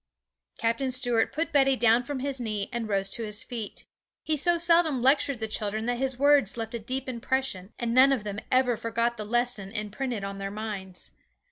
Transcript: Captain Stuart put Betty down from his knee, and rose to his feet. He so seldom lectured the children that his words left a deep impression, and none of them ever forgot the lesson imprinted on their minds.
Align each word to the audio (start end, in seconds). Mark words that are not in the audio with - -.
Captain 0.57 0.91
Stuart 0.91 1.31
put 1.31 1.51
Betty 1.51 1.75
down 1.75 2.03
from 2.03 2.21
his 2.21 2.39
knee, 2.39 2.69
and 2.73 2.89
rose 2.89 3.07
to 3.11 3.21
his 3.21 3.43
feet. 3.43 3.85
He 4.23 4.35
so 4.35 4.57
seldom 4.57 4.99
lectured 4.99 5.39
the 5.39 5.47
children 5.47 5.85
that 5.85 5.99
his 5.99 6.17
words 6.17 6.57
left 6.57 6.73
a 6.73 6.79
deep 6.79 7.07
impression, 7.07 7.71
and 7.77 7.93
none 7.93 8.11
of 8.11 8.23
them 8.23 8.39
ever 8.51 8.75
forgot 8.75 9.17
the 9.17 9.25
lesson 9.25 9.71
imprinted 9.71 10.23
on 10.23 10.39
their 10.39 10.49
minds. 10.49 11.11